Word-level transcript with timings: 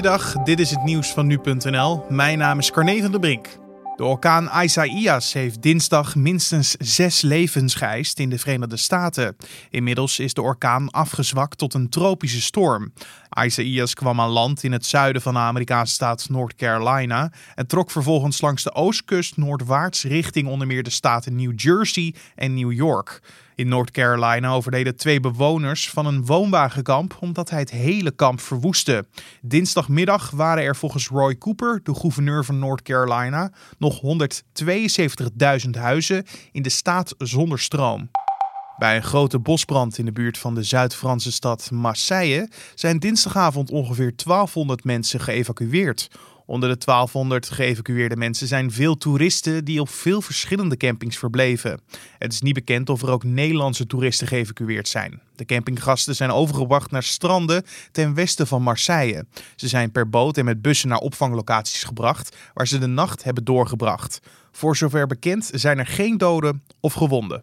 Goeiedag, 0.00 0.32
dit 0.32 0.60
is 0.60 0.70
het 0.70 0.82
nieuws 0.82 1.12
van 1.12 1.26
nu.nl. 1.26 2.04
Mijn 2.08 2.38
naam 2.38 2.58
is 2.58 2.70
Carne 2.70 3.00
van 3.00 3.10
der 3.10 3.20
Brink. 3.20 3.48
De 3.96 4.04
orkaan 4.04 4.62
Isaias 4.62 5.32
heeft 5.32 5.62
dinsdag 5.62 6.14
minstens 6.14 6.76
zes 6.78 7.20
levens 7.20 7.74
geëist 7.74 8.18
in 8.18 8.30
de 8.30 8.38
Verenigde 8.38 8.76
Staten. 8.76 9.36
Inmiddels 9.70 10.18
is 10.18 10.34
de 10.34 10.42
orkaan 10.42 10.90
afgezwakt 10.90 11.58
tot 11.58 11.74
een 11.74 11.88
tropische 11.88 12.40
storm. 12.40 12.92
Isaias 13.44 13.94
kwam 13.94 14.20
aan 14.20 14.30
land 14.30 14.62
in 14.62 14.72
het 14.72 14.86
zuiden 14.86 15.22
van 15.22 15.34
de 15.34 15.38
Amerikaanse 15.38 15.94
staat 15.94 16.28
North 16.28 16.54
Carolina 16.54 17.32
en 17.54 17.66
trok 17.66 17.90
vervolgens 17.90 18.40
langs 18.40 18.62
de 18.62 18.74
oostkust 18.74 19.36
noordwaarts 19.36 20.04
richting 20.04 20.48
onder 20.48 20.66
meer 20.66 20.82
de 20.82 20.90
staten 20.90 21.36
New 21.36 21.52
Jersey 21.60 22.14
en 22.34 22.54
New 22.54 22.72
York. 22.72 23.20
In 23.60 23.68
North 23.68 23.90
Carolina 23.90 24.52
overleden 24.52 24.96
twee 24.96 25.20
bewoners 25.20 25.90
van 25.90 26.06
een 26.06 26.26
woonwagenkamp 26.26 27.16
omdat 27.20 27.50
hij 27.50 27.58
het 27.58 27.70
hele 27.70 28.10
kamp 28.10 28.40
verwoestte. 28.40 29.06
Dinsdagmiddag 29.40 30.30
waren 30.30 30.64
er 30.64 30.76
volgens 30.76 31.08
Roy 31.08 31.38
Cooper, 31.38 31.80
de 31.82 31.94
gouverneur 31.94 32.44
van 32.44 32.58
North 32.58 32.82
Carolina, 32.82 33.52
nog 33.78 34.00
172.000 35.64 35.70
huizen 35.70 36.24
in 36.52 36.62
de 36.62 36.68
staat 36.68 37.14
zonder 37.18 37.58
stroom. 37.58 38.10
Bij 38.78 38.96
een 38.96 39.02
grote 39.02 39.38
bosbrand 39.38 39.98
in 39.98 40.04
de 40.04 40.12
buurt 40.12 40.38
van 40.38 40.54
de 40.54 40.62
Zuid-Franse 40.62 41.32
stad 41.32 41.70
Marseille 41.70 42.48
zijn 42.74 42.98
dinsdagavond 42.98 43.70
ongeveer 43.70 44.12
1200 44.16 44.84
mensen 44.84 45.20
geëvacueerd. 45.20 46.08
Onder 46.50 46.68
de 46.68 46.84
1200 46.84 47.50
geëvacueerde 47.50 48.16
mensen 48.16 48.46
zijn 48.46 48.72
veel 48.72 48.96
toeristen 48.96 49.64
die 49.64 49.80
op 49.80 49.88
veel 49.88 50.22
verschillende 50.22 50.76
campings 50.76 51.18
verbleven. 51.18 51.80
Het 52.18 52.32
is 52.32 52.40
niet 52.40 52.54
bekend 52.54 52.88
of 52.88 53.02
er 53.02 53.10
ook 53.10 53.24
Nederlandse 53.24 53.86
toeristen 53.86 54.26
geëvacueerd 54.26 54.88
zijn. 54.88 55.20
De 55.36 55.44
campinggasten 55.44 56.14
zijn 56.14 56.30
overgebracht 56.30 56.90
naar 56.90 57.02
stranden 57.02 57.64
ten 57.92 58.14
westen 58.14 58.46
van 58.46 58.62
Marseille. 58.62 59.26
Ze 59.56 59.68
zijn 59.68 59.90
per 59.90 60.08
boot 60.08 60.36
en 60.36 60.44
met 60.44 60.62
bussen 60.62 60.88
naar 60.88 60.98
opvanglocaties 60.98 61.84
gebracht, 61.84 62.36
waar 62.54 62.66
ze 62.66 62.78
de 62.78 62.86
nacht 62.86 63.24
hebben 63.24 63.44
doorgebracht. 63.44 64.20
Voor 64.52 64.76
zover 64.76 65.06
bekend 65.06 65.50
zijn 65.54 65.78
er 65.78 65.86
geen 65.86 66.18
doden 66.18 66.62
of 66.80 66.92
gewonden. 66.92 67.40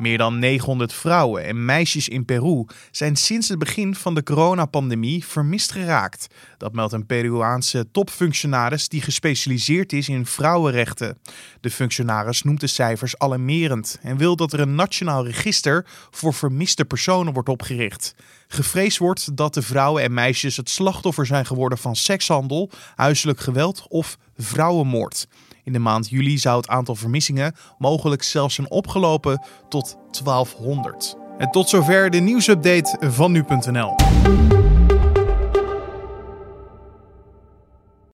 Meer 0.00 0.18
dan 0.18 0.38
900 0.38 0.92
vrouwen 0.92 1.44
en 1.44 1.64
meisjes 1.64 2.08
in 2.08 2.24
Peru 2.24 2.64
zijn 2.90 3.16
sinds 3.16 3.48
het 3.48 3.58
begin 3.58 3.94
van 3.94 4.14
de 4.14 4.22
coronapandemie 4.22 5.24
vermist 5.24 5.72
geraakt. 5.72 6.26
Dat 6.58 6.72
meldt 6.72 6.92
een 6.92 7.06
Peruaanse 7.06 7.90
topfunctionaris 7.92 8.88
die 8.88 9.02
gespecialiseerd 9.02 9.92
is 9.92 10.08
in 10.08 10.26
vrouwenrechten. 10.26 11.18
De 11.60 11.70
functionaris 11.70 12.42
noemt 12.42 12.60
de 12.60 12.66
cijfers 12.66 13.18
alarmerend 13.18 13.98
en 14.02 14.16
wil 14.16 14.36
dat 14.36 14.52
er 14.52 14.60
een 14.60 14.74
nationaal 14.74 15.26
register 15.26 15.86
voor 16.10 16.34
vermiste 16.34 16.84
personen 16.84 17.32
wordt 17.32 17.48
opgericht. 17.48 18.14
Gevreesd 18.48 18.98
wordt 18.98 19.36
dat 19.36 19.54
de 19.54 19.62
vrouwen 19.62 20.02
en 20.02 20.14
meisjes 20.14 20.56
het 20.56 20.70
slachtoffer 20.70 21.26
zijn 21.26 21.46
geworden 21.46 21.78
van 21.78 21.96
sekshandel, 21.96 22.70
huiselijk 22.94 23.40
geweld 23.40 23.86
of 23.88 24.18
vrouwenmoord. 24.36 25.26
In 25.64 25.72
de 25.72 25.78
maand 25.78 26.08
juli 26.08 26.38
zou 26.38 26.56
het 26.56 26.68
aantal 26.68 26.94
vermissingen 26.94 27.54
mogelijk 27.78 28.22
zelfs 28.22 28.54
zijn 28.54 28.70
opgelopen 28.70 29.42
tot 29.68 29.96
1200. 30.24 31.16
En 31.38 31.50
tot 31.50 31.68
zover 31.68 32.10
de 32.10 32.18
nieuwsupdate 32.18 32.96
van 33.10 33.32
nu.nl. 33.32 33.94